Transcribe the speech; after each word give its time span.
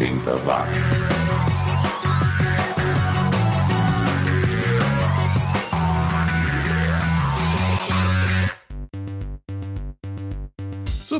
80 0.00 0.46
watts. 0.46 1.19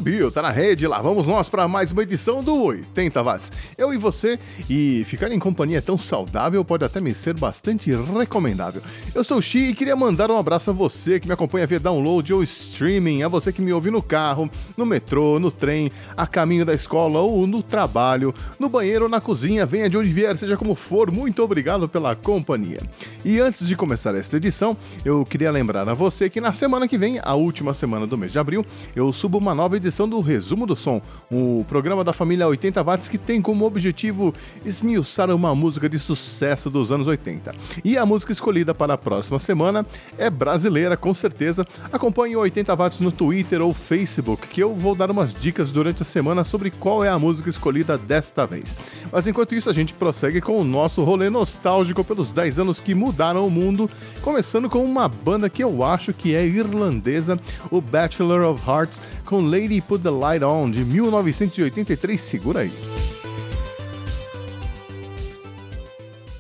Subiu, 0.01 0.31
tá 0.33 0.41
na 0.41 0.49
rede, 0.49 0.87
lá 0.87 1.03
vamos 1.03 1.27
nós 1.27 1.51
para 1.51 1.69
mais 1.69 1.93
uma 1.93 2.03
edição 2.03 2.43
do 2.43 2.63
80 2.63 3.23
Watts. 3.23 3.53
Eu 3.77 3.93
e 3.93 3.99
você, 3.99 4.39
e 4.67 5.05
ficar 5.05 5.31
em 5.31 5.39
companhia 5.39 5.83
tão 5.83 5.99
saudável 5.99 6.65
pode 6.65 6.87
até 6.87 7.03
me 7.03 7.13
ser 7.13 7.39
bastante 7.39 7.93
recomendável. 8.19 8.81
Eu 9.15 9.23
sou 9.23 9.37
o 9.37 9.43
Xi 9.43 9.59
e 9.59 9.75
queria 9.75 9.95
mandar 9.95 10.31
um 10.31 10.39
abraço 10.39 10.71
a 10.71 10.73
você 10.73 11.21
que 11.21 11.27
me 11.27 11.35
acompanha 11.35 11.67
via 11.67 11.79
download 11.79 12.33
ou 12.33 12.43
streaming, 12.43 13.25
a 13.25 13.29
você 13.29 13.53
que 13.53 13.61
me 13.61 13.75
ouve 13.75 13.91
no 13.91 14.03
carro, 14.03 14.51
no 14.75 14.87
metrô, 14.87 15.39
no 15.39 15.51
trem, 15.51 15.93
a 16.17 16.27
caminho 16.27 16.65
da 16.65 16.73
escola 16.73 17.21
ou 17.21 17.47
no 17.47 17.63
trabalho, 17.63 18.35
no 18.59 18.71
banheiro 18.71 19.05
ou 19.05 19.11
na 19.11 19.21
cozinha, 19.21 19.67
venha 19.67 19.91
de 19.91 19.99
onde 19.99 20.09
vier, 20.09 20.35
seja 20.39 20.57
como 20.57 20.75
for, 20.75 21.11
muito 21.11 21.43
obrigado 21.43 21.87
pela 21.87 22.17
companhia. 22.17 22.81
E 23.23 23.39
antes 23.39 23.69
de 23.69 23.77
começar 23.77 24.15
esta 24.15 24.39
edição, 24.39 24.75
eu 25.05 25.27
queria 25.27 25.51
lembrar 25.51 25.87
a 25.87 25.93
você 25.93 26.31
que 26.31 26.41
na 26.41 26.55
semana 26.55 26.89
que 26.89 26.97
vem, 26.97 27.21
a 27.23 27.35
última 27.35 27.75
semana 27.75 28.07
do 28.07 28.17
mês 28.17 28.33
de 28.33 28.39
abril, 28.39 28.65
eu 28.97 29.13
subo 29.13 29.37
uma 29.37 29.55
nova 29.55 29.77
edição 29.77 29.90
do 29.91 30.21
Resumo 30.21 30.67
do 30.67 30.77
Som, 30.77 31.03
o 31.31 31.65
programa 31.69 32.05
da 32.05 32.13
família 32.13 32.47
80 32.47 32.83
Watts 32.83 33.09
que 33.09 33.19
tem 33.19 33.43
como 33.43 33.65
objetivo 33.65 34.35
esmiuçar 34.65 35.31
uma 35.31 35.55
música 35.55 35.89
de 35.89 35.99
sucesso 35.99 36.71
dos 36.71 36.93
anos 36.93 37.09
80. 37.09 37.55
E 37.85 37.99
a 37.99 38.07
música 38.07 38.33
escolhida 38.33 38.73
para 38.73 38.95
a 38.95 38.99
próxima 38.99 39.39
semana 39.39 39.85
é 40.17 40.31
brasileira, 40.31 40.97
com 40.97 41.15
certeza. 41.15 41.67
Acompanhe 41.93 42.37
o 42.37 42.41
80 42.41 42.75
Watts 42.75 43.01
no 43.01 43.13
Twitter 43.13 43.61
ou 43.61 43.75
Facebook, 43.75 44.47
que 44.47 44.63
eu 44.63 44.75
vou 44.75 44.95
dar 44.95 45.11
umas 45.11 45.35
dicas 45.35 45.71
durante 45.71 46.03
a 46.03 46.07
semana 46.07 46.45
sobre 46.45 46.71
qual 46.71 47.05
é 47.05 47.09
a 47.09 47.19
música 47.19 47.51
escolhida 47.51 47.99
desta 47.99 48.47
vez. 48.47 48.77
Mas 49.13 49.27
enquanto 49.27 49.55
isso, 49.55 49.69
a 49.69 49.73
gente 49.73 49.93
prossegue 49.93 50.41
com 50.41 50.57
o 50.57 50.65
nosso 50.65 51.03
rolê 51.03 51.29
nostálgico 51.29 52.05
pelos 52.05 52.33
10 52.33 52.61
anos 52.61 52.81
que 52.81 52.95
mudaram 52.95 53.47
o 53.47 53.51
mundo, 53.51 53.91
começando 54.23 54.69
com 54.69 54.85
uma 54.85 55.09
banda 55.09 55.51
que 55.51 55.63
eu 55.63 55.85
acho 55.85 56.13
que 56.13 56.35
é 56.35 56.47
irlandesa, 56.47 57.39
o 57.71 57.81
Bachelor 57.81 58.43
of 58.43 58.63
Hearts, 58.69 59.01
com 59.25 59.41
Lady 59.41 59.80
Put 59.81 60.03
the 60.03 60.11
Light 60.11 60.43
On, 60.43 60.71
de 60.71 60.85
1983. 60.85 62.21
Segura 62.21 62.61
aí. 62.61 62.73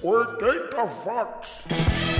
80 0.03 0.85
watts. 1.05 2.20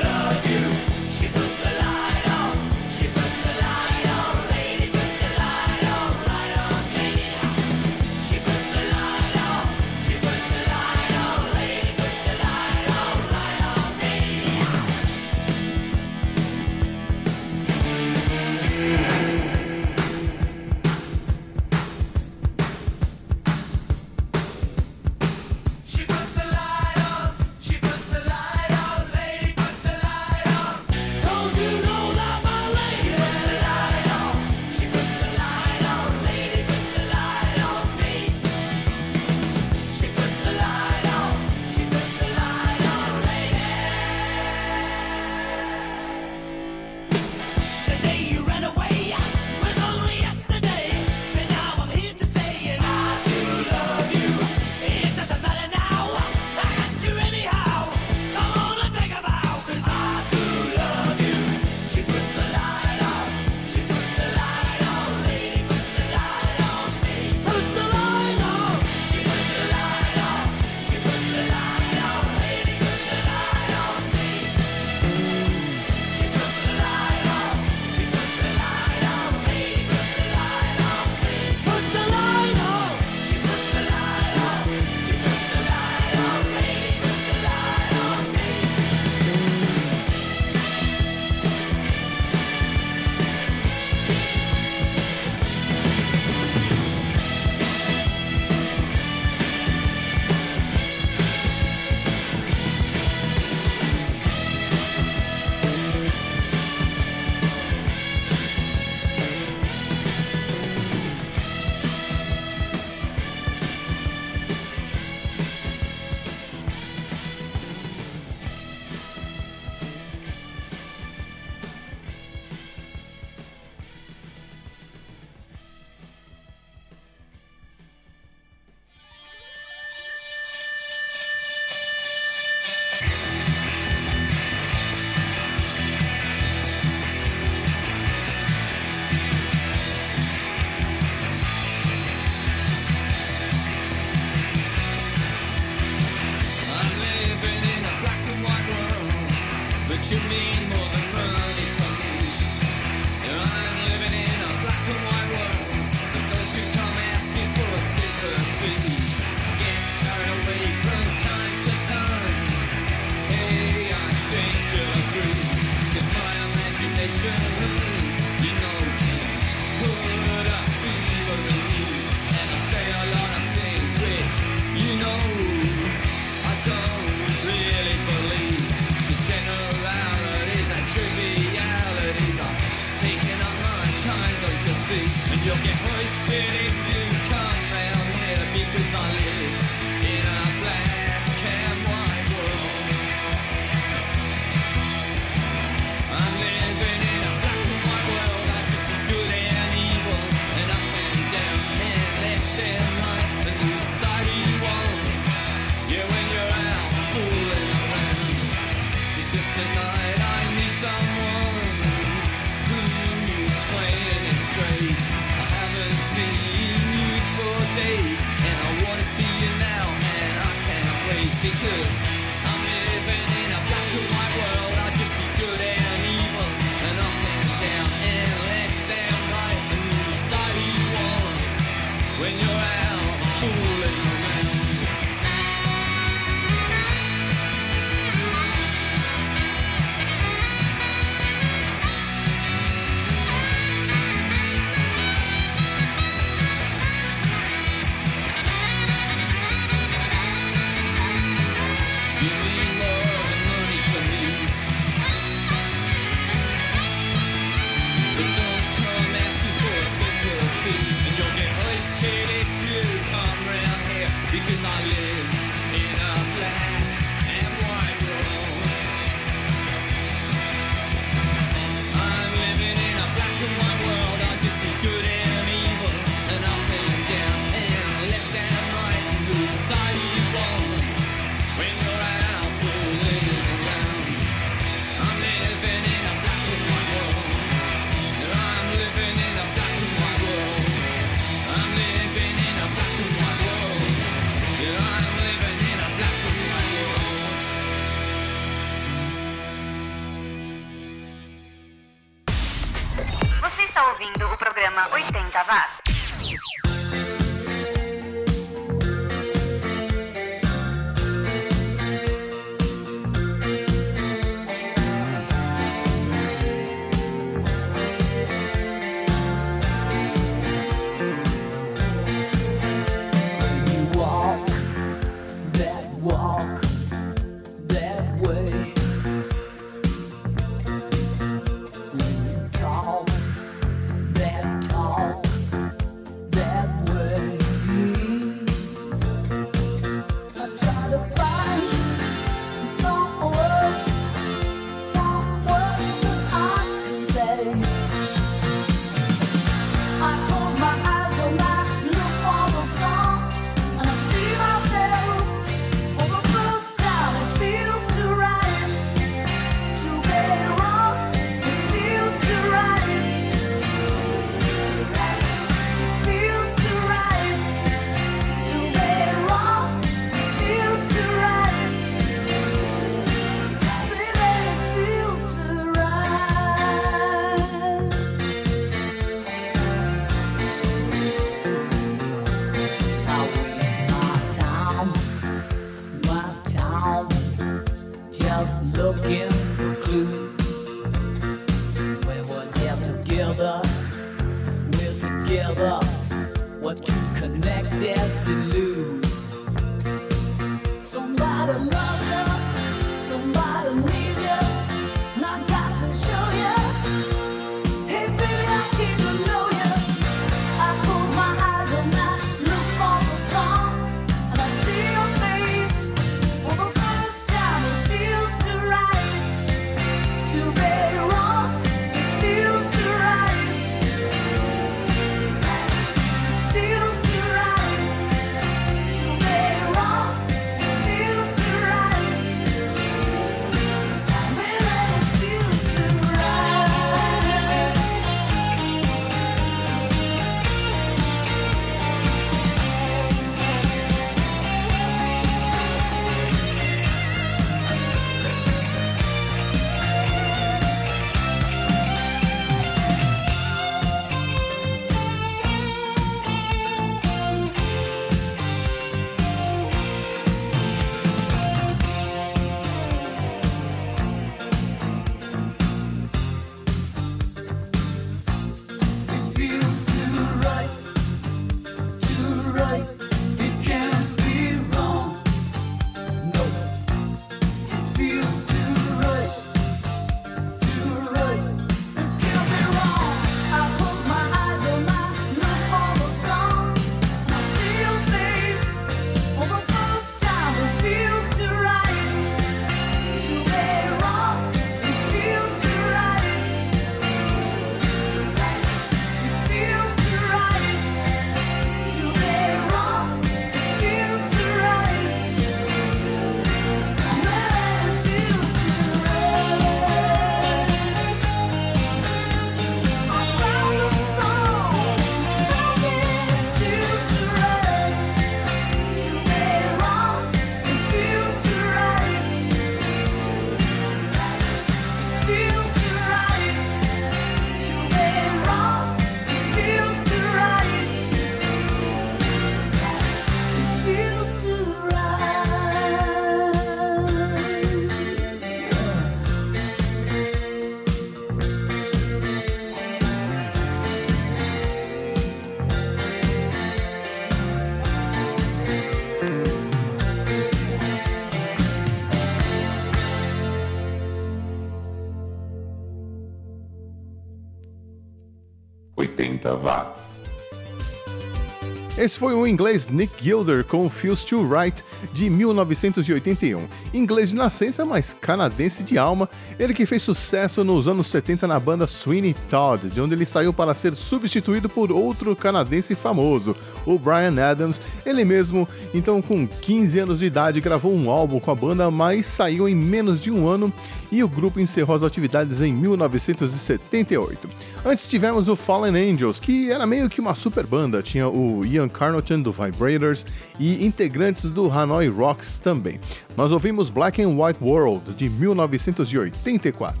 Esse 561.96 562.18
foi 562.18 562.32
o 562.34 562.46
inglês 562.46 562.86
Nick 562.86 563.12
Gilder 563.22 563.64
com 563.64 563.90
Feels 563.90 564.24
Too 564.24 564.48
Right 564.48 564.84
de 565.12 565.30
1981. 565.30 566.66
Inglês 566.92 567.30
de 567.30 567.36
nascença, 567.36 567.84
mas 567.84 568.14
canadense 568.14 568.82
de 568.82 568.98
alma, 568.98 569.28
ele 569.58 569.74
que 569.74 569.86
fez 569.86 570.02
sucesso 570.02 570.64
nos 570.64 570.88
anos 570.88 571.06
70 571.08 571.46
na 571.46 571.58
banda 571.58 571.86
Sweeney 571.86 572.34
Todd, 572.48 572.88
de 572.88 573.00
onde 573.00 573.14
ele 573.14 573.26
saiu 573.26 573.52
para 573.52 573.74
ser 573.74 573.94
substituído 573.94 574.68
por 574.68 574.90
outro 574.90 575.34
canadense 575.34 575.94
famoso, 575.94 576.56
o 576.84 576.98
Brian 576.98 577.34
Adams. 577.42 577.80
Ele 578.04 578.24
mesmo, 578.24 578.68
então 578.94 579.20
com 579.20 579.46
15 579.46 579.98
anos 580.00 580.18
de 580.20 580.26
idade, 580.26 580.60
gravou 580.60 580.94
um 580.94 581.10
álbum 581.10 581.40
com 581.40 581.50
a 581.50 581.54
banda, 581.54 581.90
mas 581.90 582.26
saiu 582.26 582.68
em 582.68 582.74
menos 582.74 583.20
de 583.20 583.30
um 583.30 583.48
ano 583.48 583.72
e 584.10 584.22
o 584.22 584.28
grupo 584.28 584.58
encerrou 584.58 584.96
as 584.96 585.02
atividades 585.02 585.60
em 585.60 585.72
1978. 585.72 587.48
Antes 587.84 588.06
tivemos 588.06 588.48
o 588.48 588.56
Fallen 588.56 589.12
Angels, 589.12 589.38
que 589.38 589.70
era 589.70 589.86
meio 589.86 590.08
que 590.08 590.20
uma 590.20 590.34
super 590.34 590.66
banda, 590.66 591.02
tinha 591.02 591.28
o 591.28 591.64
Ian 591.64 591.88
Carnotan 591.88 592.40
do 592.40 592.52
Vibrators 592.52 593.24
e 593.58 593.84
integrantes 593.84 594.50
do 594.50 594.66
Hanoi 594.88 595.08
Rocks 595.08 595.58
também. 595.58 596.00
Nós 596.34 596.50
ouvimos 596.50 596.88
Black 596.88 597.22
and 597.22 597.38
White 597.38 597.62
World 597.62 598.14
de 598.14 598.30
1984. 598.30 600.00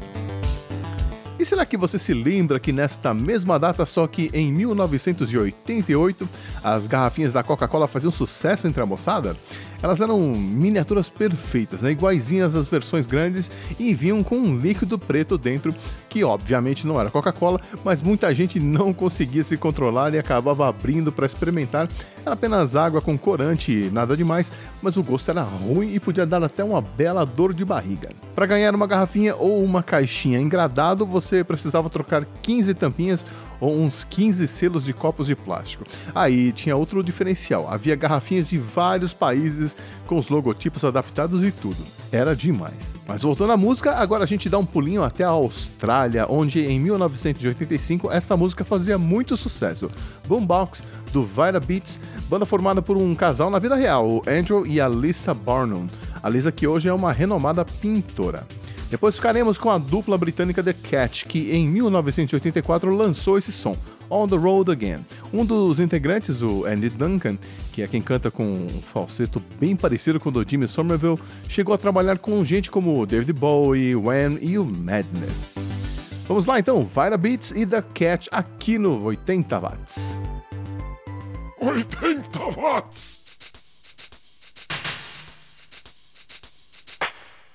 E 1.38 1.44
será 1.44 1.64
que 1.66 1.76
você 1.76 1.98
se 1.98 2.14
lembra 2.14 2.58
que 2.58 2.72
nesta 2.72 3.12
mesma 3.12 3.58
data, 3.58 3.84
só 3.84 4.06
que 4.06 4.30
em 4.32 4.50
1988, 4.50 6.28
as 6.64 6.86
garrafinhas 6.86 7.32
da 7.32 7.42
Coca-Cola 7.42 7.86
faziam 7.86 8.10
sucesso 8.10 8.66
entre 8.66 8.82
a 8.82 8.86
moçada? 8.86 9.36
Elas 9.82 10.00
eram 10.00 10.18
miniaturas 10.20 11.08
perfeitas, 11.08 11.82
né? 11.82 11.92
iguaizinhas 11.92 12.54
às 12.54 12.66
versões 12.68 13.06
grandes 13.06 13.50
e 13.78 13.94
vinham 13.94 14.22
com 14.22 14.36
um 14.36 14.58
líquido 14.58 14.98
preto 14.98 15.38
dentro, 15.38 15.74
que 16.08 16.24
obviamente 16.24 16.86
não 16.86 17.00
era 17.00 17.10
Coca-Cola, 17.10 17.60
mas 17.84 18.02
muita 18.02 18.34
gente 18.34 18.58
não 18.58 18.92
conseguia 18.92 19.44
se 19.44 19.56
controlar 19.56 20.12
e 20.14 20.18
acabava 20.18 20.68
abrindo 20.68 21.12
para 21.12 21.26
experimentar. 21.26 21.88
Era 22.24 22.34
apenas 22.34 22.74
água 22.74 23.00
com 23.00 23.16
corante, 23.16 23.88
nada 23.92 24.16
demais, 24.16 24.52
mas 24.82 24.96
o 24.96 25.02
gosto 25.02 25.30
era 25.30 25.42
ruim 25.42 25.94
e 25.94 26.00
podia 26.00 26.26
dar 26.26 26.42
até 26.42 26.64
uma 26.64 26.80
bela 26.80 27.24
dor 27.24 27.54
de 27.54 27.64
barriga. 27.64 28.10
Para 28.34 28.46
ganhar 28.46 28.74
uma 28.74 28.86
garrafinha 28.86 29.36
ou 29.36 29.62
uma 29.64 29.82
caixinha 29.82 30.40
engradado, 30.40 31.06
você 31.06 31.44
precisava 31.44 31.88
trocar 31.88 32.26
15 32.42 32.74
tampinhas 32.74 33.24
uns 33.60 34.04
15 34.04 34.46
selos 34.46 34.84
de 34.84 34.92
copos 34.92 35.26
de 35.26 35.34
plástico. 35.34 35.84
Aí 36.14 36.52
tinha 36.52 36.76
outro 36.76 37.02
diferencial: 37.02 37.68
havia 37.68 37.96
garrafinhas 37.96 38.48
de 38.48 38.58
vários 38.58 39.12
países 39.12 39.76
com 40.06 40.16
os 40.16 40.28
logotipos 40.28 40.84
adaptados 40.84 41.44
e 41.44 41.50
tudo. 41.50 41.76
Era 42.10 42.34
demais. 42.34 42.94
Mas 43.06 43.22
voltando 43.22 43.52
à 43.52 43.56
música, 43.56 43.94
agora 43.94 44.24
a 44.24 44.26
gente 44.26 44.48
dá 44.48 44.58
um 44.58 44.66
pulinho 44.66 45.02
até 45.02 45.24
a 45.24 45.28
Austrália, 45.28 46.26
onde 46.28 46.64
em 46.64 46.78
1985 46.78 48.10
essa 48.10 48.36
música 48.36 48.64
fazia 48.64 48.98
muito 48.98 49.36
sucesso. 49.36 49.90
Boombox, 50.26 50.82
do 51.12 51.24
Vira 51.24 51.58
Beats, 51.58 52.00
banda 52.28 52.44
formada 52.44 52.82
por 52.82 52.96
um 52.96 53.14
casal 53.14 53.50
na 53.50 53.58
vida 53.58 53.74
real, 53.74 54.06
o 54.06 54.22
Andrew 54.26 54.66
e 54.66 54.80
a 54.80 54.88
Lisa 54.88 55.32
Barnum. 55.32 55.86
A 56.22 56.28
Lisa 56.28 56.52
que 56.52 56.66
hoje 56.66 56.88
é 56.88 56.92
uma 56.92 57.12
renomada 57.12 57.64
pintora. 57.64 58.46
Depois 58.90 59.16
ficaremos 59.16 59.58
com 59.58 59.70
a 59.70 59.76
dupla 59.76 60.16
britânica 60.16 60.62
The 60.62 60.72
Catch, 60.72 61.24
que 61.24 61.52
em 61.52 61.68
1984 61.68 62.94
lançou 62.94 63.36
esse 63.36 63.52
som, 63.52 63.74
On 64.08 64.26
the 64.26 64.36
Road 64.36 64.70
Again. 64.70 65.04
Um 65.32 65.44
dos 65.44 65.78
integrantes, 65.78 66.40
o 66.40 66.64
Andy 66.64 66.88
Duncan, 66.88 67.36
que 67.70 67.82
é 67.82 67.86
quem 67.86 68.00
canta 68.00 68.30
com 68.30 68.44
um 68.44 68.68
falseto 68.68 69.42
bem 69.60 69.76
parecido 69.76 70.18
com 70.18 70.30
o 70.30 70.32
do 70.32 70.48
Jimmy 70.48 70.66
Somerville, 70.66 71.18
chegou 71.48 71.74
a 71.74 71.78
trabalhar 71.78 72.18
com 72.18 72.42
gente 72.42 72.70
como 72.70 73.04
David 73.04 73.34
Bowie, 73.34 73.94
Wham 73.94 74.38
e 74.40 74.58
o 74.58 74.64
Madness. 74.64 75.54
Vamos 76.26 76.46
lá 76.46 76.58
então, 76.58 76.86
Vira 76.86 77.16
Beats 77.18 77.52
e 77.52 77.66
The 77.66 77.82
Catch 77.82 78.28
aqui 78.30 78.78
no 78.78 79.02
80 79.04 79.60
Watts. 79.60 80.18
80 81.60 82.38
Watts! 82.56 83.18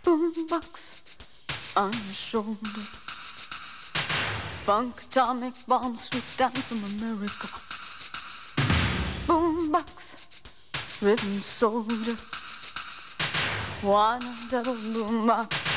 Boombox 0.03 0.82
On 1.75 1.91
your 1.91 2.13
shoulder, 2.13 2.85
Funk 4.63 4.93
atomic 5.09 5.53
bombs 5.67 6.01
swoop 6.01 6.23
down 6.37 6.51
from 6.51 6.83
America. 6.83 7.47
Boombox, 9.25 11.01
rhythm 11.01 11.39
soldier. 11.41 12.15
One 13.81 14.21
double 14.51 14.75
boombox. 14.75 15.72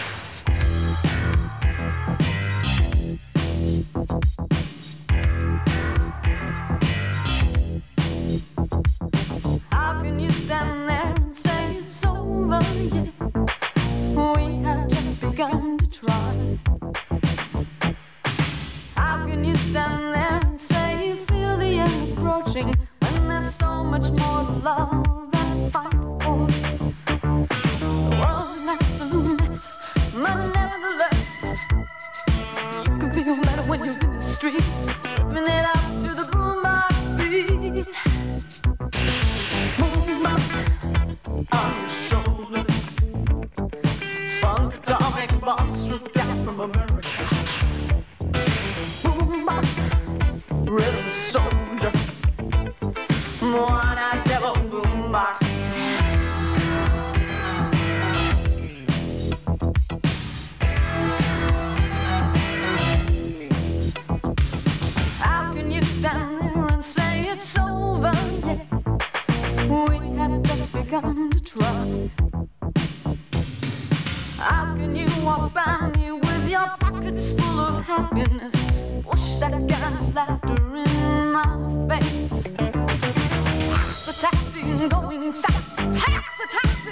going 84.89 85.33
fast, 85.33 85.77
past 85.77 86.39
the 86.39 86.47
taxi. 86.51 86.91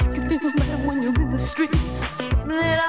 I 0.00 0.14
can 0.14 0.28
feel 0.28 0.52
better 0.52 0.76
when 0.86 1.02
you're 1.02 1.14
in 1.14 1.30
the 1.30 1.38
streets. 1.38 2.87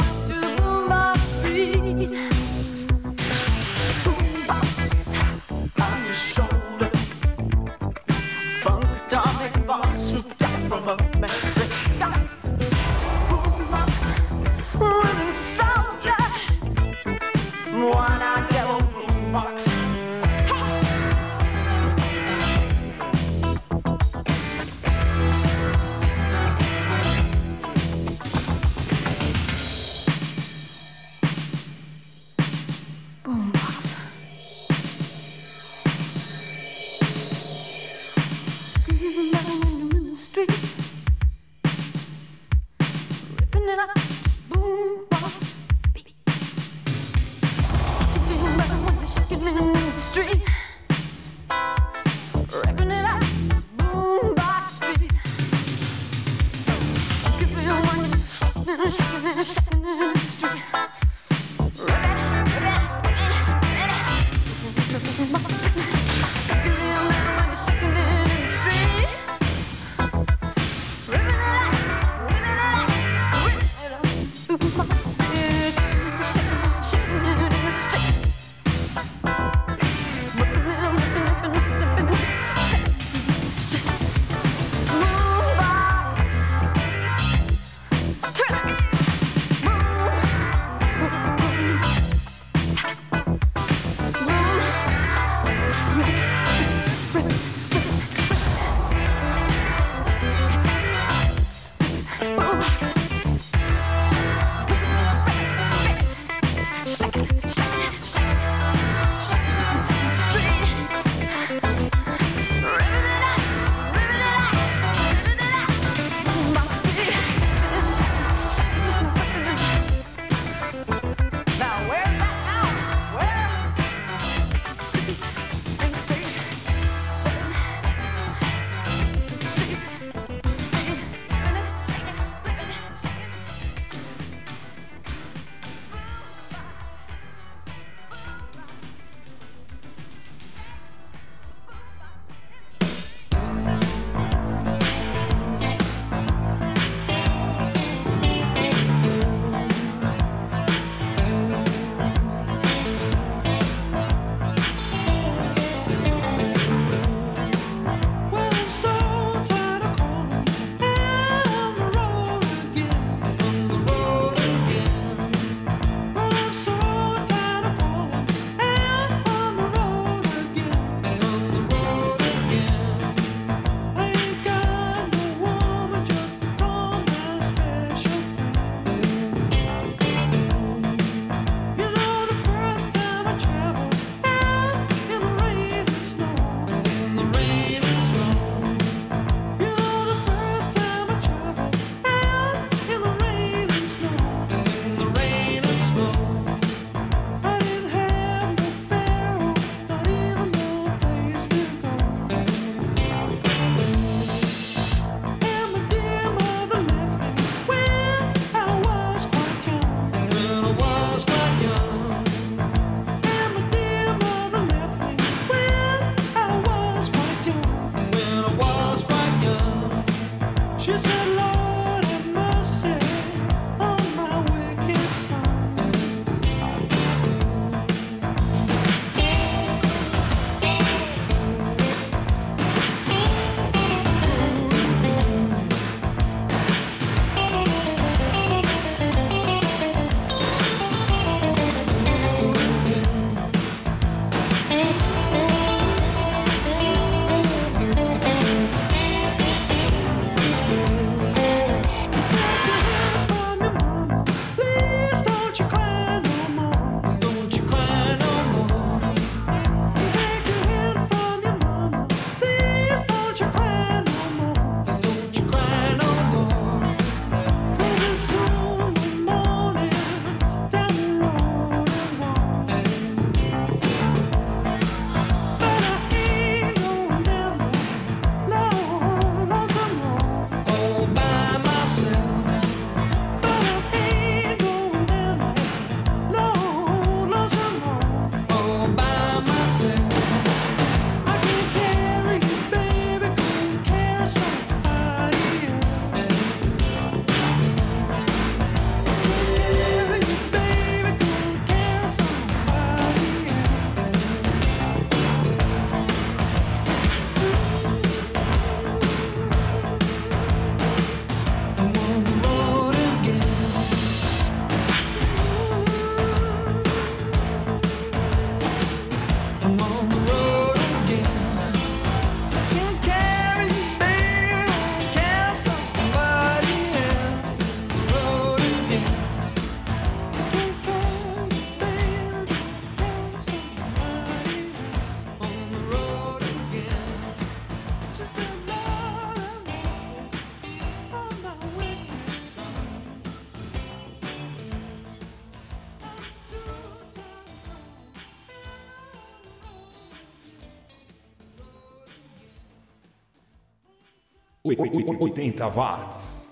80 354.79 355.69
watts. 355.69 356.49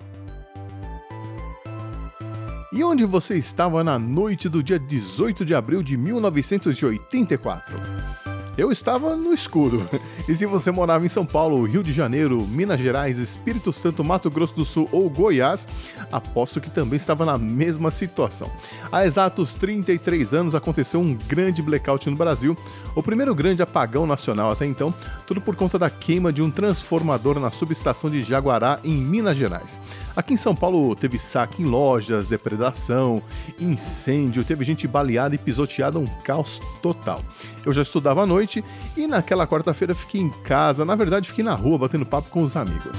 E 2.74 2.84
onde 2.84 3.06
você 3.06 3.36
estava 3.36 3.84
na 3.84 3.98
noite 3.98 4.50
do 4.50 4.62
dia 4.62 4.78
18 4.78 5.46
de 5.46 5.56
abril 5.56 5.82
de 5.82 5.98
1984? 5.98 8.27
Eu 8.58 8.72
estava 8.72 9.16
no 9.16 9.34
escuro. 9.34 9.88
E 10.28 10.36
se 10.36 10.48
você 10.48 10.72
morava 10.72 11.06
em 11.06 11.10
São 11.10 11.24
Paulo, 11.24 11.64
Rio 11.64 11.84
de 11.84 11.94
Janeiro, 11.94 12.42
Minas 12.48 12.80
Gerais, 12.80 13.20
Espírito 13.20 13.72
Santo, 13.72 14.04
Mato 14.04 14.32
Grosso 14.32 14.56
do 14.56 14.66
Sul 14.66 14.90
ou 14.92 15.08
Goiás, 15.10 15.68
aposto 16.12 16.60
que 16.60 16.72
também 16.72 16.98
estava 16.98 17.24
na 17.24 17.38
mesma 17.38 17.92
situação. 17.92 18.52
Há 18.92 19.06
exatos 19.06 19.54
33 19.54 20.34
anos 20.34 20.56
aconteceu 20.56 21.00
um 21.00 21.14
grande 21.14 21.62
blackout 21.62 22.10
no 22.10 22.16
Brasil, 22.16 22.58
o 22.96 23.04
primeiro 23.04 23.36
grande 23.36 23.62
apagão 23.62 24.08
nacional 24.08 24.52
até 24.52 24.66
então, 24.66 24.94
tudo 25.28 25.40
por 25.40 25.56
conta 25.56 25.78
da 25.78 25.90
queima 25.90 26.34
de 26.34 26.42
um 26.42 26.50
transformador 26.50 27.40
na 27.40 27.52
subestação 27.52 28.10
de 28.10 28.24
Jaguará, 28.24 28.80
em 28.84 28.96
Minas 28.96 29.38
Gerais. 29.38 29.80
Aqui 30.16 30.34
em 30.34 30.38
São 30.38 30.56
Paulo 30.56 30.96
teve 30.96 31.20
saque 31.20 31.62
em 31.62 31.66
lojas, 31.66 32.28
depredação, 32.28 33.22
incêndio, 33.60 34.44
teve 34.44 34.66
gente 34.66 34.88
baleada 34.88 35.36
e 35.36 35.38
pisoteada, 35.38 36.00
um 36.00 36.06
caos 36.24 36.60
total. 36.82 37.22
Eu 37.68 37.74
já 37.74 37.82
estudava 37.82 38.24
à 38.24 38.26
noite 38.26 38.64
e 38.96 39.06
naquela 39.08 39.46
quarta-feira 39.46 39.94
fiquei 39.94 40.22
em 40.22 40.30
casa, 40.30 40.86
na 40.86 40.96
verdade 40.96 41.28
fiquei 41.28 41.44
na 41.44 41.54
rua 41.54 41.78
batendo 41.78 42.06
papo 42.06 42.30
com 42.30 42.42
os 42.42 42.56
amigos. 42.56 42.98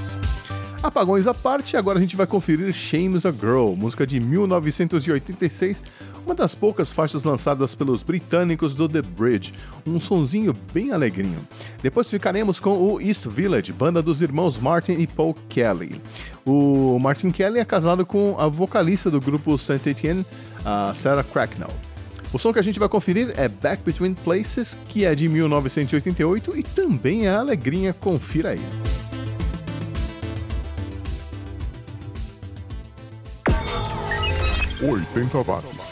Apagões 0.83 1.26
à 1.26 1.33
parte, 1.33 1.74
agora 1.74 1.96
a 1.96 2.00
gente 2.02 2.14
vai 2.14 2.26
conferir 2.26 2.70
Shames 2.74 3.24
a 3.24 3.33
Girl, 3.33 3.72
música 3.72 4.07
de 4.07 4.20
1986, 4.20 5.83
uma 6.26 6.35
das 6.35 6.54
poucas 6.54 6.92
faixas 6.92 7.24
lançadas 7.24 7.74
pelos 7.74 8.02
britânicos 8.02 8.74
do 8.74 8.87
The 8.87 9.00
Bridge, 9.00 9.54
um 9.87 9.98
sonzinho 9.98 10.54
bem 10.70 10.92
alegrinho. 10.92 11.40
Depois 11.83 12.11
ficaremos 12.11 12.61
com 12.61 12.76
o 12.76 13.00
East 13.00 13.26
Village, 13.26 13.72
banda 13.72 14.02
dos 14.02 14.20
irmãos 14.20 14.59
Martin 14.59 14.92
e 14.92 15.07
Paul 15.07 15.35
Kelly. 15.48 15.98
O 16.44 16.98
Martin 16.98 17.31
Kelly 17.31 17.59
é 17.59 17.64
casado 17.64 18.04
com 18.04 18.37
a 18.38 18.48
vocalista 18.48 19.11
do 19.11 19.18
grupo 19.18 19.57
Saint 19.57 19.87
Etienne, 19.87 20.26
a 20.62 20.92
Sarah 20.94 21.24
Cracknell. 21.24 21.88
O 22.33 22.38
som 22.38 22.53
que 22.53 22.59
a 22.59 22.62
gente 22.62 22.79
vai 22.79 22.88
conferir 22.88 23.33
é 23.37 23.49
Back 23.49 23.83
Between 23.83 24.14
Places, 24.14 24.77
que 24.88 25.05
é 25.05 25.14
de 25.14 25.29
1988 25.29 26.59
e 26.59 26.62
também 26.62 27.27
é 27.27 27.31
alegrinha, 27.31 27.93
confira 27.93 28.51
aí. 28.51 28.61
80 34.81 35.43
watts. 35.43 35.88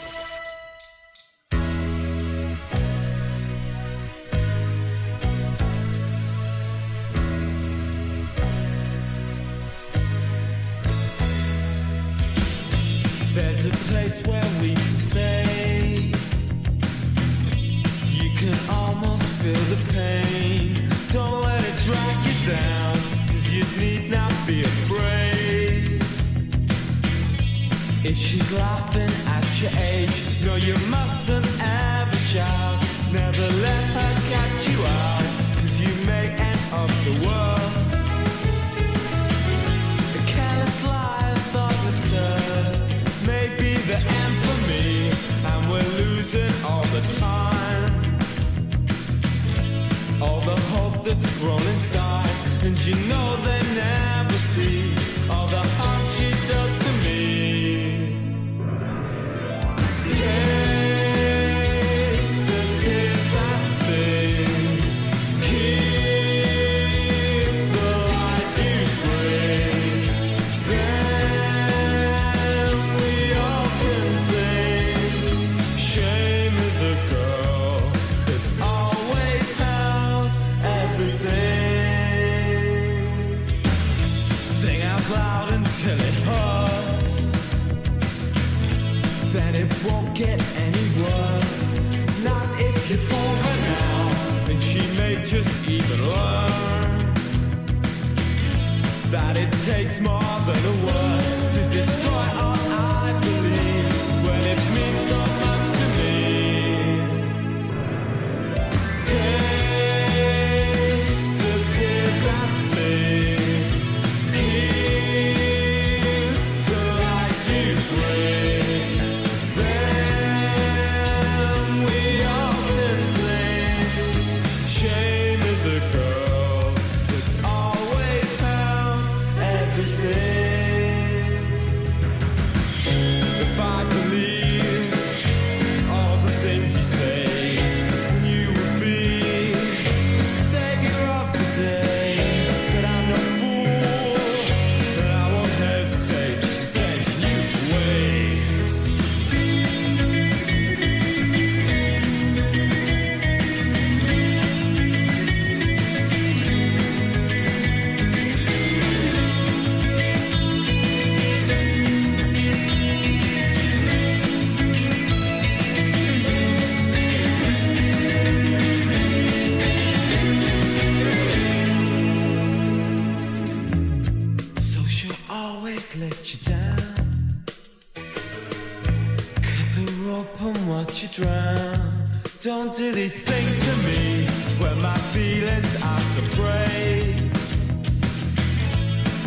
Watch 180.97 181.17
you 181.17 181.23
drown. 181.23 181.93
Don't 182.41 182.75
do 182.75 182.91
these 182.91 183.13
things 183.13 183.59
to 183.65 183.73
me 183.87 184.25
when 184.59 184.81
my 184.81 184.97
feelings 185.13 185.83
are 185.83 185.99
afraid. 186.23 187.15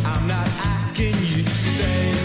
I'm 0.04 0.26
not 0.26 0.48
asking 0.64 1.14
you 1.14 1.44
to 1.44 1.50
stay, 1.50 2.19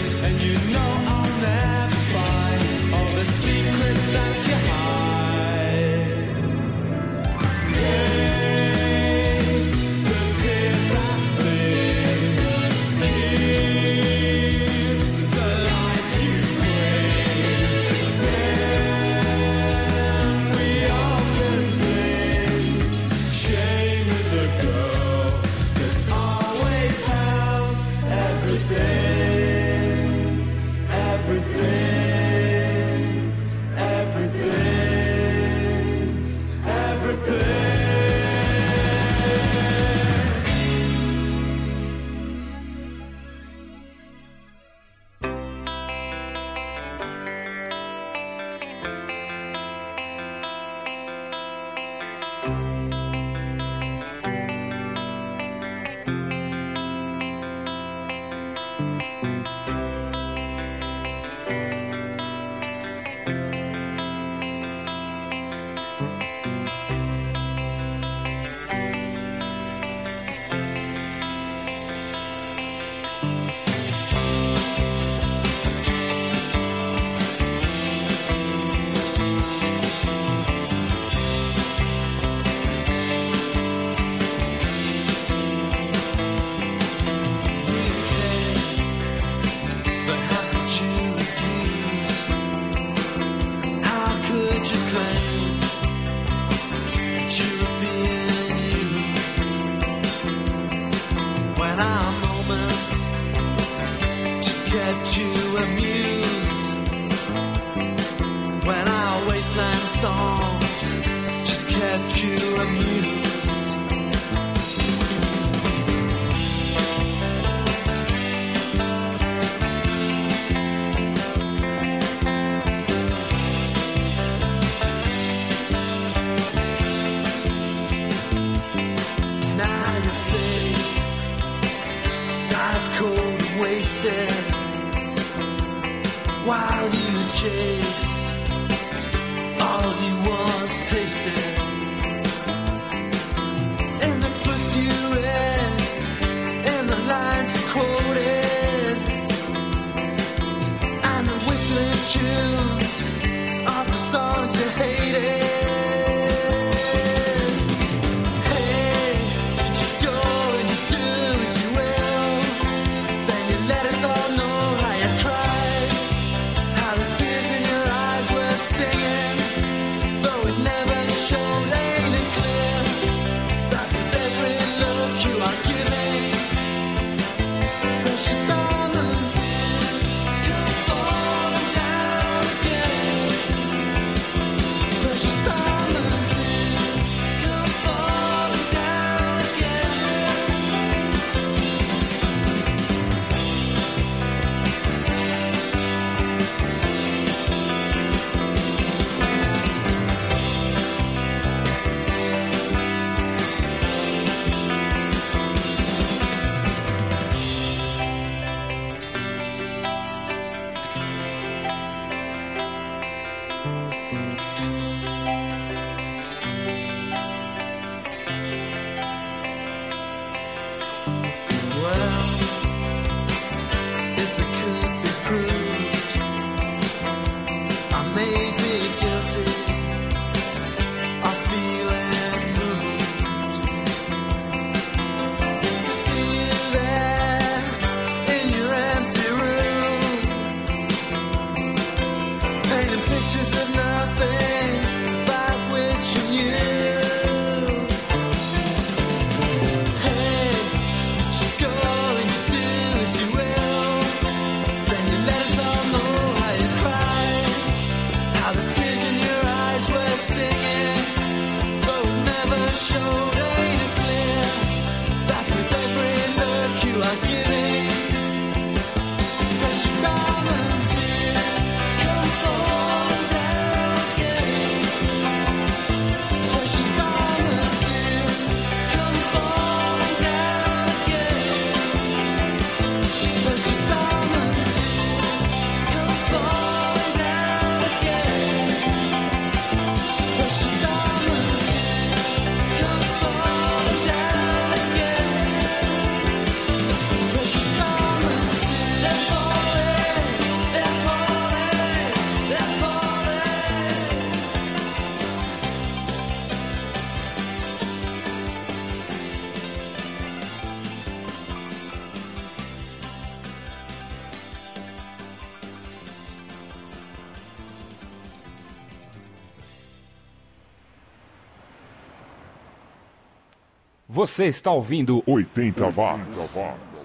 Você 324.26 324.46
está 324.46 324.72
ouvindo 324.72 325.22
80 325.24 325.86
watts. 325.90 326.36
Precious 326.36 326.95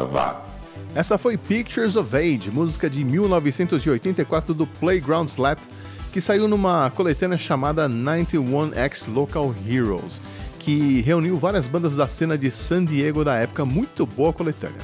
watts. 0.00 0.62
Essa 0.94 1.16
foi 1.16 1.38
Pictures 1.38 1.96
of 1.96 2.14
Age, 2.14 2.50
música 2.50 2.88
de 2.90 3.04
1984 3.04 4.52
do 4.52 4.66
Playground 4.66 5.28
Slap, 5.28 5.58
que 6.12 6.20
saiu 6.20 6.46
numa 6.46 6.90
coletânea 6.90 7.38
chamada 7.38 7.88
91X 7.88 9.12
Local 9.12 9.54
Heroes, 9.66 10.20
que 10.58 11.00
reuniu 11.00 11.36
várias 11.36 11.66
bandas 11.66 11.96
da 11.96 12.06
cena 12.06 12.36
de 12.36 12.50
San 12.50 12.84
Diego 12.84 13.24
da 13.24 13.36
época, 13.36 13.64
muito 13.64 14.04
boa 14.04 14.32
coletânea. 14.32 14.78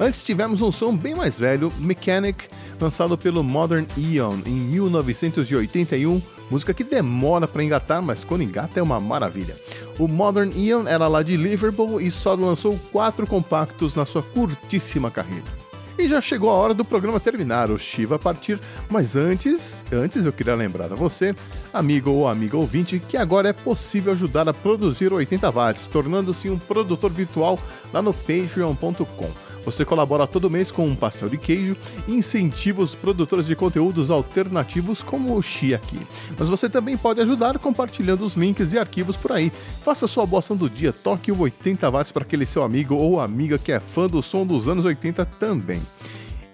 Antes 0.00 0.24
tivemos 0.24 0.60
um 0.60 0.72
som 0.72 0.96
bem 0.96 1.14
mais 1.14 1.38
velho, 1.38 1.72
Mechanic, 1.78 2.48
lançado 2.80 3.16
pelo 3.16 3.44
Modern 3.44 3.86
Eon 3.96 4.40
em 4.44 4.50
1981, 4.50 6.20
música 6.52 6.74
que 6.74 6.84
demora 6.84 7.48
para 7.48 7.64
engatar, 7.64 8.02
mas 8.02 8.24
quando 8.24 8.42
engata 8.42 8.78
é 8.78 8.82
uma 8.82 9.00
maravilha. 9.00 9.56
O 9.98 10.06
Modern 10.06 10.52
Eon 10.54 10.86
era 10.86 11.08
lá 11.08 11.22
de 11.22 11.34
Liverpool 11.34 11.98
e 11.98 12.10
só 12.10 12.34
lançou 12.34 12.78
quatro 12.92 13.26
compactos 13.26 13.94
na 13.94 14.04
sua 14.04 14.22
curtíssima 14.22 15.10
carreira. 15.10 15.62
E 15.98 16.06
já 16.06 16.20
chegou 16.20 16.50
a 16.50 16.54
hora 16.54 16.74
do 16.74 16.84
programa 16.84 17.18
terminar, 17.18 17.70
o 17.70 17.78
Shiva 17.78 18.18
partir, 18.18 18.60
mas 18.90 19.16
antes, 19.16 19.82
antes 19.90 20.26
eu 20.26 20.32
queria 20.32 20.54
lembrar 20.54 20.92
a 20.92 20.96
você, 20.96 21.34
amigo 21.72 22.10
ou 22.10 22.28
amiga 22.28 22.56
ouvinte, 22.58 22.98
que 22.98 23.16
agora 23.16 23.48
é 23.48 23.52
possível 23.54 24.12
ajudar 24.12 24.46
a 24.46 24.52
produzir 24.52 25.10
80 25.10 25.50
watts, 25.50 25.86
tornando-se 25.86 26.50
um 26.50 26.58
produtor 26.58 27.10
virtual 27.10 27.58
lá 27.94 28.02
no 28.02 28.12
patreon.com. 28.12 29.51
Você 29.64 29.84
colabora 29.84 30.26
todo 30.26 30.50
mês 30.50 30.70
com 30.70 30.84
um 30.84 30.94
pastel 30.96 31.28
de 31.28 31.38
queijo 31.38 31.76
e 32.06 32.14
incentiva 32.14 32.82
os 32.82 32.94
produtores 32.94 33.46
de 33.46 33.56
conteúdos 33.56 34.10
alternativos 34.10 35.02
como 35.02 35.36
o 35.36 35.42
Xi 35.42 35.74
aqui. 35.74 36.00
Mas 36.38 36.48
você 36.48 36.68
também 36.68 36.96
pode 36.96 37.20
ajudar 37.20 37.58
compartilhando 37.58 38.24
os 38.24 38.34
links 38.34 38.72
e 38.72 38.78
arquivos 38.78 39.16
por 39.16 39.32
aí. 39.32 39.50
Faça 39.50 40.06
sua 40.06 40.26
boa 40.26 40.42
do 40.42 40.68
dia, 40.68 40.92
toque 40.92 41.30
o 41.30 41.38
80 41.40 41.88
watts 41.88 42.12
para 42.12 42.24
aquele 42.24 42.44
seu 42.44 42.64
amigo 42.64 42.96
ou 42.96 43.20
amiga 43.20 43.58
que 43.58 43.70
é 43.70 43.78
fã 43.78 44.06
do 44.06 44.20
som 44.20 44.44
dos 44.44 44.66
anos 44.68 44.84
80 44.84 45.24
também. 45.24 45.80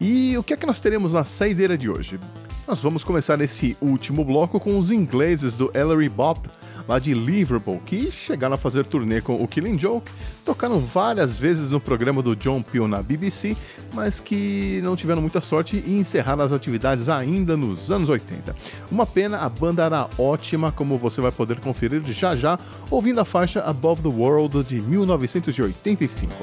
E 0.00 0.36
o 0.36 0.42
que 0.42 0.52
é 0.52 0.56
que 0.56 0.66
nós 0.66 0.78
teremos 0.78 1.14
na 1.14 1.24
saideira 1.24 1.76
de 1.76 1.90
hoje? 1.90 2.20
Nós 2.68 2.82
vamos 2.82 3.02
começar 3.02 3.40
esse 3.40 3.74
último 3.80 4.22
bloco 4.22 4.60
com 4.60 4.78
os 4.78 4.90
ingleses 4.90 5.56
do 5.56 5.70
Ellery 5.74 6.10
Bop, 6.10 6.50
lá 6.86 6.98
de 6.98 7.14
Liverpool, 7.14 7.80
que 7.80 8.10
chegaram 8.10 8.56
a 8.56 8.58
fazer 8.58 8.84
turnê 8.84 9.22
com 9.22 9.42
o 9.42 9.48
Killing 9.48 9.78
Joke, 9.78 10.12
tocaram 10.44 10.78
várias 10.78 11.38
vezes 11.38 11.70
no 11.70 11.80
programa 11.80 12.22
do 12.22 12.36
John 12.36 12.60
Peel 12.60 12.86
na 12.86 13.00
BBC, 13.00 13.56
mas 13.94 14.20
que 14.20 14.82
não 14.82 14.96
tiveram 14.96 15.22
muita 15.22 15.40
sorte 15.40 15.82
e 15.86 15.96
encerraram 15.98 16.44
as 16.44 16.52
atividades 16.52 17.08
ainda 17.08 17.56
nos 17.56 17.90
anos 17.90 18.10
80. 18.10 18.54
Uma 18.92 19.06
pena, 19.06 19.38
a 19.38 19.48
banda 19.48 19.84
era 19.84 20.06
ótima, 20.18 20.70
como 20.70 20.98
você 20.98 21.22
vai 21.22 21.32
poder 21.32 21.60
conferir 21.60 22.02
já 22.12 22.36
já, 22.36 22.58
ouvindo 22.90 23.18
a 23.18 23.24
faixa 23.24 23.62
Above 23.62 24.02
the 24.02 24.08
World 24.10 24.62
de 24.64 24.78
1985. 24.78 26.34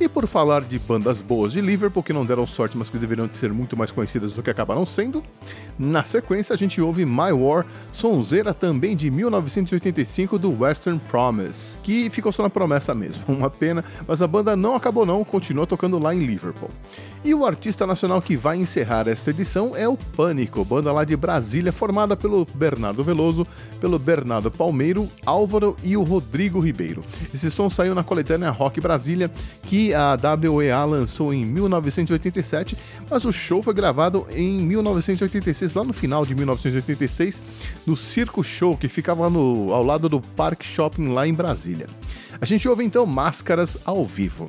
E 0.00 0.08
por 0.08 0.26
falar 0.26 0.62
de 0.62 0.78
bandas 0.78 1.20
boas 1.20 1.52
de 1.52 1.60
Liverpool, 1.60 2.02
que 2.02 2.10
não 2.10 2.24
deram 2.24 2.46
sorte, 2.46 2.74
mas 2.74 2.88
que 2.88 2.96
deveriam 2.96 3.28
ser 3.34 3.52
muito 3.52 3.76
mais 3.76 3.92
conhecidas 3.92 4.32
do 4.32 4.42
que 4.42 4.48
acabaram 4.48 4.86
sendo, 4.86 5.22
na 5.80 6.04
sequência 6.04 6.54
a 6.54 6.58
gente 6.58 6.78
ouve 6.78 7.06
My 7.06 7.32
War, 7.32 7.64
sonzeira 7.90 8.52
também 8.52 8.94
de 8.94 9.10
1985 9.10 10.38
do 10.38 10.60
Western 10.60 11.00
Promise, 11.08 11.78
que 11.82 12.10
ficou 12.10 12.30
só 12.30 12.42
na 12.42 12.50
promessa 12.50 12.94
mesmo, 12.94 13.24
uma 13.32 13.48
pena, 13.48 13.82
mas 14.06 14.20
a 14.20 14.26
banda 14.26 14.54
não 14.54 14.74
acabou 14.74 15.06
não, 15.06 15.24
continuou 15.24 15.66
tocando 15.66 15.98
lá 15.98 16.14
em 16.14 16.18
Liverpool. 16.18 16.70
E 17.24 17.34
o 17.34 17.44
artista 17.44 17.86
nacional 17.86 18.20
que 18.20 18.36
vai 18.36 18.58
encerrar 18.58 19.06
esta 19.06 19.30
edição 19.30 19.76
é 19.76 19.86
o 19.86 19.96
Pânico, 19.96 20.64
banda 20.64 20.90
lá 20.92 21.04
de 21.04 21.16
Brasília, 21.16 21.72
formada 21.72 22.16
pelo 22.16 22.46
Bernardo 22.54 23.04
Veloso, 23.04 23.46
pelo 23.80 23.98
Bernardo 23.98 24.50
Palmeiro, 24.50 25.08
Álvaro 25.24 25.76
e 25.82 25.96
o 25.96 26.02
Rodrigo 26.02 26.60
Ribeiro. 26.60 27.02
Esse 27.32 27.50
som 27.50 27.68
saiu 27.68 27.94
na 27.94 28.02
coletânea 28.02 28.50
Rock 28.50 28.80
Brasília, 28.80 29.30
que 29.62 29.94
a 29.94 30.16
WEA 30.50 30.84
lançou 30.84 31.32
em 31.32 31.44
1987, 31.44 32.76
mas 33.10 33.24
o 33.24 33.32
show 33.32 33.62
foi 33.62 33.74
gravado 33.74 34.26
em 34.34 34.58
1986, 35.40 35.74
lá 35.74 35.84
no 35.84 35.92
final 35.92 36.24
de 36.24 36.34
1986, 36.34 37.42
no 37.86 37.96
Circo 37.96 38.44
Show, 38.44 38.76
que 38.76 38.88
ficava 38.88 39.28
no, 39.28 39.72
ao 39.72 39.82
lado 39.82 40.08
do 40.08 40.20
Park 40.20 40.62
Shopping 40.62 41.08
lá 41.08 41.26
em 41.26 41.34
Brasília. 41.34 41.86
A 42.40 42.44
gente 42.44 42.68
ouve 42.68 42.84
então 42.84 43.04
Máscaras 43.04 43.76
ao 43.84 44.04
vivo. 44.04 44.48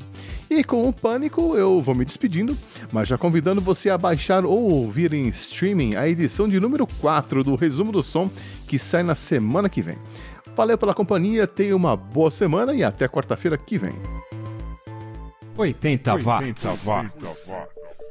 E 0.50 0.64
com 0.64 0.88
o 0.88 0.94
Pânico 0.94 1.56
eu 1.56 1.82
vou 1.82 1.96
me 1.96 2.06
despedindo, 2.06 2.58
mas 2.92 3.08
já 3.08 3.18
convidando 3.18 3.62
você 3.62 3.89
a 3.89 3.98
baixar 3.98 4.46
ou 4.46 4.72
ouvir 4.72 5.14
em 5.14 5.28
streaming 5.30 5.96
a 5.96 6.08
edição 6.08 6.48
de 6.48 6.60
número 6.60 6.86
4 7.00 7.44
do 7.44 7.56
Resumo 7.56 7.92
do 7.92 8.04
Som, 8.04 8.30
que 8.68 8.78
sai 8.78 9.04
na 9.04 9.16
semana 9.16 9.70
que 9.70 9.82
vem. 9.82 9.98
Valeu 10.56 10.78
pela 10.78 10.94
companhia, 10.94 11.48
tenha 11.48 11.76
uma 11.76 11.96
boa 11.96 12.30
semana 12.30 12.74
e 12.74 12.84
até 12.84 13.08
quarta-feira 13.08 13.58
que 13.58 13.78
vem. 13.78 13.96
80 15.58 16.16
watts. 16.24 16.66
I 16.66 18.11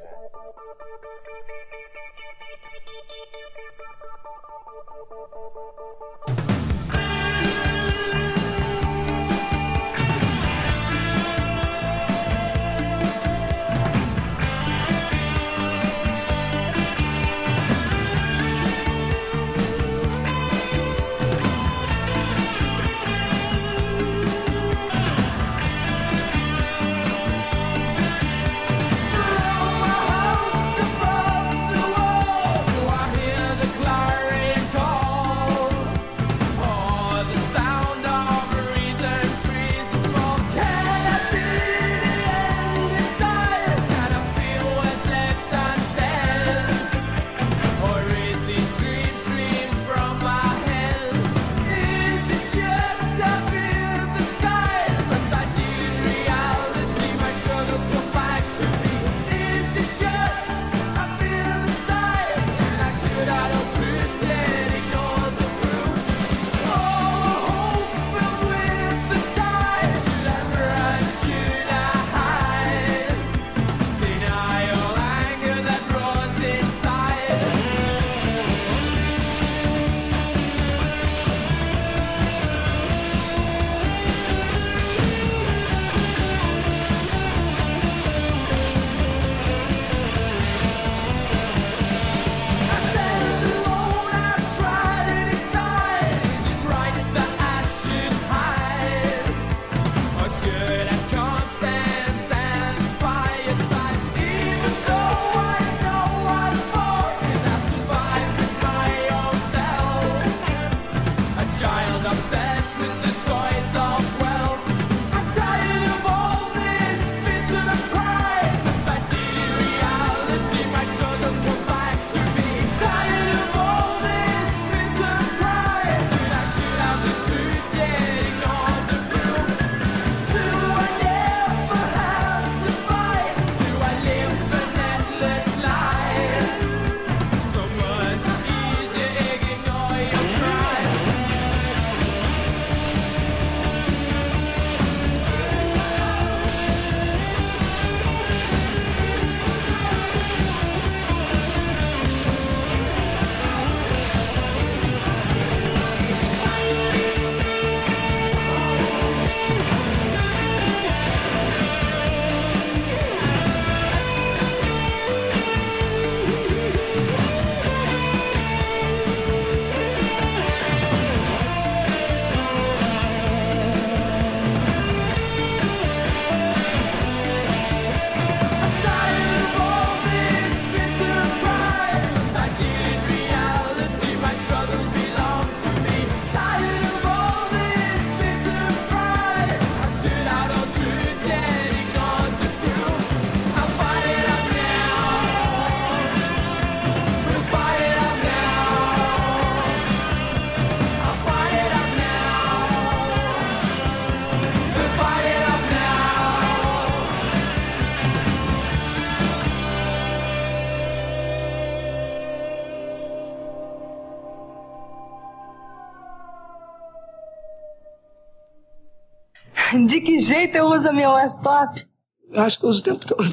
laptop? 221.61 221.87
Acho 222.35 222.59
que 222.59 222.65
eu 222.65 222.71
uso 222.71 222.81
o 222.81 222.85
tempo 222.85 223.07
todo. 223.07 223.31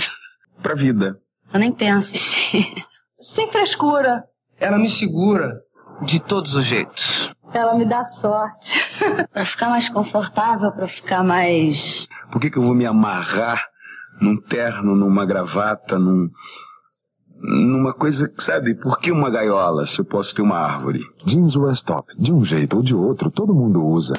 Pra 0.61 0.75
vida. 0.75 1.19
Eu 1.53 1.59
nem 1.59 1.71
penso. 1.71 2.13
Sem 3.19 3.51
frescura. 3.51 4.23
Ela 4.59 4.77
me 4.77 4.89
segura 4.89 5.61
de 6.01 6.19
todos 6.19 6.53
os 6.53 6.65
jeitos. 6.65 7.31
Ela 7.53 7.75
me 7.75 7.85
dá 7.85 8.05
sorte. 8.05 8.73
pra 9.31 9.45
ficar 9.45 9.69
mais 9.69 9.87
confortável, 9.89 10.71
pra 10.71 10.87
ficar 10.87 11.23
mais. 11.23 12.07
Por 12.31 12.41
que, 12.41 12.49
que 12.49 12.57
eu 12.57 12.63
vou 12.63 12.75
me 12.75 12.85
amarrar 12.85 13.63
num 14.21 14.35
terno, 14.35 14.95
numa 14.95 15.25
gravata, 15.25 15.97
num, 15.97 16.29
numa 17.39 17.93
coisa, 17.93 18.27
que, 18.27 18.43
sabe, 18.43 18.73
por 18.75 18.99
que 18.99 19.11
uma 19.11 19.29
gaiola 19.29 19.85
se 19.85 19.99
eu 19.99 20.05
posso 20.05 20.35
ter 20.35 20.41
uma 20.41 20.57
árvore? 20.57 21.05
Jeans 21.23 21.55
Westop, 21.55 22.13
de 22.17 22.33
um 22.33 22.43
jeito 22.43 22.77
ou 22.77 22.83
de 22.83 22.95
outro, 22.95 23.31
todo 23.31 23.53
mundo 23.53 23.85
usa. 23.85 24.15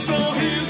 so 0.00 0.32
he's 0.32 0.69